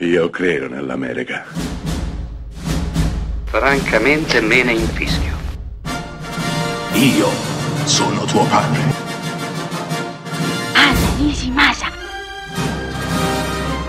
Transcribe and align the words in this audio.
Io 0.00 0.30
credo 0.30 0.68
nell'America. 0.68 1.42
Francamente 3.46 4.40
me 4.40 4.62
ne 4.62 4.72
infischio. 4.74 5.36
Io 6.92 7.26
sono 7.84 8.24
tuo 8.26 8.44
padre. 8.44 8.80
Anna 10.74 11.16
Nishimasa. 11.18 11.86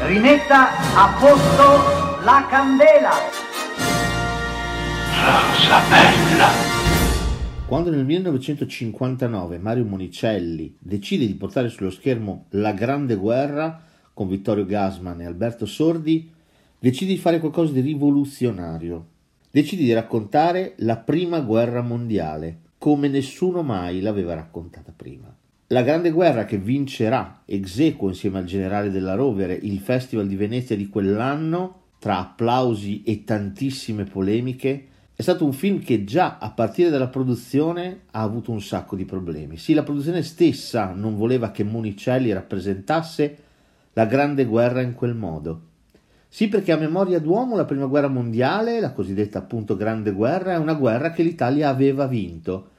Rimetta 0.07 0.69
a 0.95 1.15
posto 1.19 2.23
la 2.23 2.47
candela. 2.49 3.11
Rosa 5.13 5.79
bella. 5.89 6.49
Quando 7.67 7.91
nel 7.91 8.05
1959 8.05 9.59
Mario 9.59 9.85
Monicelli 9.85 10.75
decide 10.79 11.27
di 11.27 11.35
portare 11.35 11.69
sullo 11.69 11.91
schermo 11.91 12.47
La 12.49 12.71
Grande 12.71 13.13
Guerra 13.13 13.83
con 14.19 14.27
Vittorio 14.27 14.65
Gassman 14.65 15.21
e 15.21 15.25
Alberto 15.25 15.65
Sordi, 15.65 16.29
decide 16.77 17.13
di 17.13 17.17
fare 17.17 17.39
qualcosa 17.39 17.71
di 17.71 17.79
rivoluzionario. 17.79 19.05
Decide 19.49 19.83
di 19.83 19.93
raccontare 19.93 20.73
la 20.79 20.97
prima 20.97 21.39
guerra 21.39 21.81
mondiale, 21.81 22.57
come 22.77 23.07
nessuno 23.07 23.63
mai 23.63 24.01
l'aveva 24.01 24.33
raccontata 24.33 24.91
prima. 24.93 25.33
La 25.67 25.83
Grande 25.83 26.11
Guerra 26.11 26.43
che 26.43 26.57
vincerà 26.57 27.43
ex 27.45 27.79
equo 27.79 28.09
insieme 28.09 28.39
al 28.39 28.43
generale 28.43 28.91
della 28.91 29.15
Rovere 29.15 29.53
il 29.53 29.79
Festival 29.79 30.27
di 30.27 30.35
Venezia 30.35 30.75
di 30.75 30.89
quell'anno, 30.89 31.83
tra 31.97 32.19
applausi 32.19 33.03
e 33.03 33.23
tantissime 33.23 34.03
polemiche, 34.03 34.87
è 35.15 35.21
stato 35.21 35.45
un 35.45 35.53
film 35.53 35.79
che 35.79 36.03
già 36.03 36.39
a 36.39 36.51
partire 36.51 36.89
dalla 36.89 37.07
produzione 37.07 38.01
ha 38.11 38.21
avuto 38.21 38.51
un 38.51 38.61
sacco 38.61 38.97
di 38.97 39.05
problemi. 39.05 39.55
Sì, 39.55 39.73
la 39.73 39.83
produzione 39.83 40.23
stessa 40.23 40.91
non 40.91 41.15
voleva 41.15 41.51
che 41.51 41.63
Monicelli 41.63 42.33
rappresentasse 42.33 43.47
la 43.93 44.05
Grande 44.05 44.45
Guerra 44.45 44.81
in 44.81 44.93
quel 44.93 45.15
modo. 45.15 45.67
Sì, 46.27 46.47
perché 46.47 46.71
a 46.71 46.77
memoria 46.77 47.19
d'uomo 47.19 47.55
la 47.55 47.65
Prima 47.65 47.87
Guerra 47.87 48.07
Mondiale, 48.07 48.79
la 48.79 48.91
cosiddetta 48.91 49.39
appunto 49.39 49.75
Grande 49.75 50.11
Guerra, 50.11 50.53
è 50.53 50.57
una 50.57 50.75
guerra 50.75 51.11
che 51.11 51.23
l'Italia 51.23 51.69
aveva 51.69 52.05
vinto. 52.05 52.69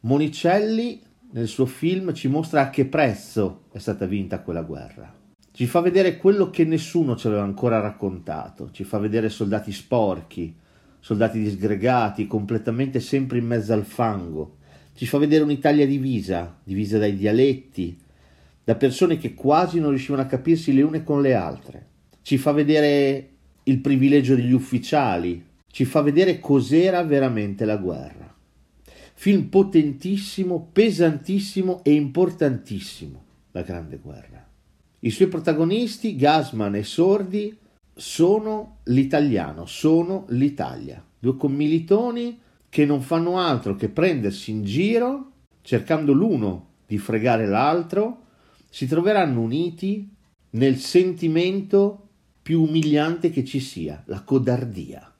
Monicelli 0.00 1.02
nel 1.32 1.46
suo 1.46 1.66
film 1.66 2.14
ci 2.14 2.28
mostra 2.28 2.62
a 2.62 2.70
che 2.70 2.86
prezzo 2.86 3.64
è 3.70 3.78
stata 3.78 4.06
vinta 4.06 4.40
quella 4.40 4.62
guerra. 4.62 5.14
Ci 5.52 5.66
fa 5.66 5.80
vedere 5.80 6.16
quello 6.16 6.48
che 6.48 6.64
nessuno 6.64 7.16
ci 7.16 7.26
aveva 7.26 7.42
ancora 7.42 7.80
raccontato, 7.80 8.70
ci 8.70 8.82
fa 8.82 8.98
vedere 8.98 9.28
soldati 9.28 9.72
sporchi, 9.72 10.56
soldati 11.00 11.38
disgregati, 11.38 12.26
completamente 12.26 12.98
sempre 13.00 13.38
in 13.38 13.46
mezzo 13.46 13.72
al 13.72 13.84
fango. 13.84 14.56
Ci 14.94 15.06
fa 15.06 15.18
vedere 15.18 15.44
un'Italia 15.44 15.86
divisa, 15.86 16.56
divisa 16.64 16.98
dai 16.98 17.14
dialetti, 17.14 17.98
da 18.70 18.76
persone 18.76 19.18
che 19.18 19.34
quasi 19.34 19.80
non 19.80 19.90
riuscivano 19.90 20.22
a 20.22 20.26
capirsi 20.26 20.72
le 20.72 20.82
une 20.82 21.02
con 21.02 21.20
le 21.20 21.34
altre. 21.34 21.86
Ci 22.22 22.38
fa 22.38 22.52
vedere 22.52 23.30
il 23.64 23.80
privilegio 23.80 24.36
degli 24.36 24.52
ufficiali, 24.52 25.44
ci 25.72 25.84
fa 25.84 26.02
vedere 26.02 26.38
cos'era 26.38 27.02
veramente 27.02 27.64
la 27.64 27.76
guerra. 27.76 28.32
Film 29.14 29.48
potentissimo, 29.48 30.68
pesantissimo 30.72 31.82
e 31.82 31.94
importantissimo, 31.94 33.24
la 33.50 33.62
Grande 33.62 33.96
Guerra. 33.96 34.48
I 35.00 35.10
suoi 35.10 35.26
protagonisti, 35.26 36.14
Gasman 36.14 36.76
e 36.76 36.84
Sordi, 36.84 37.58
sono 37.92 38.76
l'italiano, 38.84 39.66
sono 39.66 40.26
l'Italia. 40.28 41.04
Due 41.18 41.36
commilitoni 41.36 42.38
che 42.68 42.86
non 42.86 43.02
fanno 43.02 43.36
altro 43.36 43.74
che 43.74 43.88
prendersi 43.88 44.52
in 44.52 44.62
giro, 44.62 45.32
cercando 45.60 46.12
l'uno 46.12 46.68
di 46.86 46.98
fregare 46.98 47.46
l'altro, 47.46 48.28
si 48.70 48.86
troveranno 48.86 49.40
uniti 49.40 50.08
nel 50.50 50.78
sentimento 50.78 52.08
più 52.40 52.62
umiliante 52.62 53.30
che 53.30 53.44
ci 53.44 53.60
sia, 53.60 54.02
la 54.06 54.22
codardia. 54.22 55.12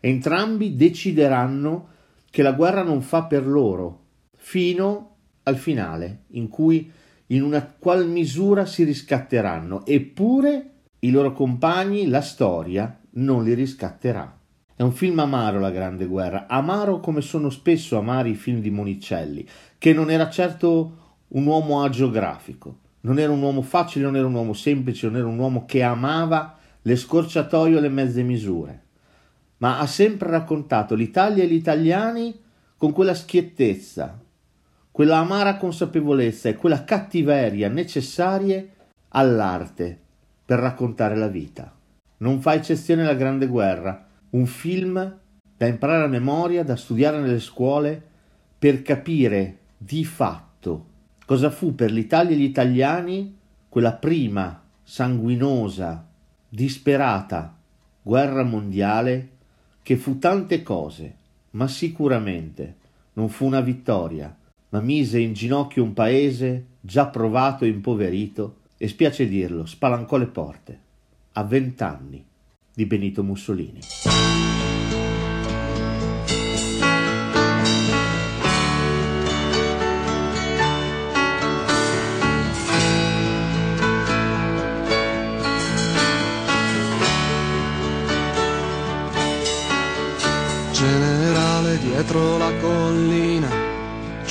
Entrambi 0.00 0.74
decideranno 0.74 1.88
che 2.30 2.42
la 2.42 2.52
guerra 2.52 2.82
non 2.82 3.02
fa 3.02 3.24
per 3.24 3.46
loro, 3.46 4.00
fino 4.36 5.16
al 5.44 5.56
finale, 5.56 6.24
in 6.30 6.48
cui 6.48 6.90
in 7.26 7.42
una 7.42 7.64
qual 7.78 8.08
misura 8.08 8.66
si 8.66 8.84
riscatteranno, 8.84 9.86
eppure 9.86 10.70
i 11.00 11.10
loro 11.10 11.32
compagni, 11.32 12.08
la 12.08 12.20
storia, 12.20 12.98
non 13.12 13.44
li 13.44 13.54
riscatterà. 13.54 14.38
È 14.74 14.82
un 14.82 14.92
film 14.92 15.18
amaro 15.20 15.60
la 15.60 15.70
Grande 15.70 16.06
Guerra, 16.06 16.46
amaro 16.48 17.00
come 17.00 17.20
sono 17.20 17.50
spesso 17.50 17.98
amari 17.98 18.30
i 18.30 18.34
film 18.34 18.60
di 18.60 18.70
Monicelli, 18.70 19.46
che 19.78 19.92
non 19.92 20.10
era 20.10 20.28
certo 20.28 21.01
un 21.34 21.46
uomo 21.46 21.82
agiografico, 21.82 22.78
non 23.00 23.18
era 23.18 23.32
un 23.32 23.40
uomo 23.40 23.62
facile, 23.62 24.04
non 24.04 24.16
era 24.16 24.26
un 24.26 24.34
uomo 24.34 24.52
semplice, 24.52 25.06
non 25.06 25.16
era 25.16 25.26
un 25.26 25.38
uomo 25.38 25.64
che 25.64 25.82
amava 25.82 26.58
le 26.82 26.96
scorciatoie 26.96 27.76
o 27.76 27.80
le 27.80 27.88
mezze 27.88 28.22
misure, 28.22 28.82
ma 29.58 29.78
ha 29.78 29.86
sempre 29.86 30.30
raccontato 30.30 30.94
l'Italia 30.94 31.42
e 31.42 31.46
gli 31.46 31.54
italiani 31.54 32.38
con 32.76 32.92
quella 32.92 33.14
schiettezza, 33.14 34.20
quella 34.90 35.18
amara 35.18 35.56
consapevolezza 35.56 36.48
e 36.48 36.56
quella 36.56 36.84
cattiveria 36.84 37.68
necessarie 37.68 38.70
all'arte 39.08 39.98
per 40.44 40.58
raccontare 40.58 41.16
la 41.16 41.28
vita. 41.28 41.74
Non 42.18 42.40
fa 42.40 42.54
eccezione 42.54 43.04
la 43.04 43.14
Grande 43.14 43.46
Guerra, 43.46 44.06
un 44.30 44.46
film 44.46 45.18
da 45.56 45.66
imparare 45.66 46.04
a 46.04 46.08
memoria, 46.08 46.62
da 46.62 46.76
studiare 46.76 47.20
nelle 47.20 47.40
scuole, 47.40 48.10
per 48.58 48.82
capire 48.82 49.58
di 49.76 50.04
fatto 50.04 50.90
cosa 51.24 51.50
fu 51.50 51.74
per 51.74 51.90
l'Italia 51.90 52.34
e 52.34 52.38
gli 52.38 52.42
italiani 52.42 53.36
quella 53.68 53.92
prima, 53.92 54.62
sanguinosa, 54.82 56.06
disperata 56.48 57.56
guerra 58.02 58.42
mondiale 58.42 59.28
che 59.82 59.96
fu 59.96 60.18
tante 60.18 60.62
cose, 60.62 61.16
ma 61.50 61.68
sicuramente 61.68 62.76
non 63.14 63.28
fu 63.28 63.46
una 63.46 63.60
vittoria, 63.60 64.34
ma 64.70 64.80
mise 64.80 65.18
in 65.18 65.32
ginocchio 65.32 65.82
un 65.82 65.92
paese 65.92 66.66
già 66.80 67.06
provato 67.06 67.64
e 67.64 67.68
impoverito 67.68 68.56
e 68.76 68.88
spiace 68.88 69.28
dirlo, 69.28 69.64
spalancò 69.64 70.16
le 70.16 70.26
porte 70.26 70.78
a 71.32 71.44
vent'anni 71.44 72.24
di 72.74 72.86
Benito 72.86 73.22
Mussolini. 73.22 74.51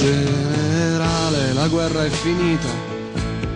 Generale, 0.00 1.52
la 1.52 1.68
guerra 1.68 2.06
è 2.06 2.08
finita, 2.08 2.68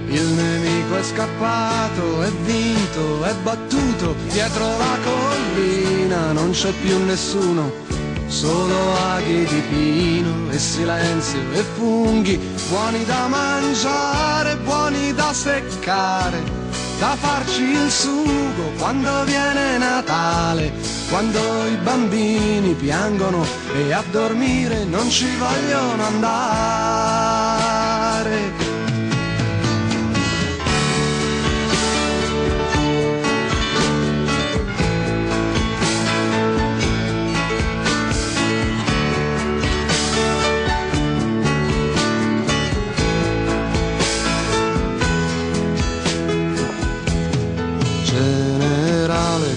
il 0.08 0.26
nemico 0.26 0.96
è 0.96 1.02
scappato, 1.02 2.20
è 2.20 2.30
vinto, 2.44 3.24
è 3.24 3.32
battuto, 3.42 4.14
dietro 4.28 4.76
la 4.76 4.98
collina 5.02 6.32
non 6.32 6.50
c'è 6.50 6.70
più 6.82 7.02
nessuno, 7.06 7.72
solo 8.26 8.76
aghi 9.14 9.46
di 9.46 9.62
pino 9.70 10.50
e 10.50 10.58
silenzio 10.58 11.40
e 11.54 11.64
funghi, 11.76 12.38
buoni 12.68 13.06
da 13.06 13.26
mangiare, 13.26 14.58
buoni 14.58 15.14
da 15.14 15.32
seccare. 15.32 16.42
Da 16.98 17.16
farci 17.18 17.62
il 17.62 17.90
sugo 17.90 18.70
quando 18.76 19.24
viene 19.24 19.78
Natale, 19.78 20.72
quando 21.14 21.68
i 21.68 21.76
bambini 21.76 22.74
piangono 22.74 23.46
e 23.72 23.92
a 23.92 24.02
dormire 24.10 24.82
non 24.82 25.08
ci 25.08 25.28
vogliono 25.36 26.06
andare. 26.06 27.63